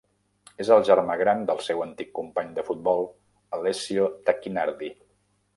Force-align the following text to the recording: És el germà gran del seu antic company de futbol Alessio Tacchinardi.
És 0.63 0.71
el 0.75 0.85
germà 0.87 1.17
gran 1.19 1.43
del 1.51 1.61
seu 1.67 1.83
antic 1.85 2.11
company 2.21 2.51
de 2.57 2.65
futbol 2.71 3.07
Alessio 3.59 4.11
Tacchinardi. 4.31 4.95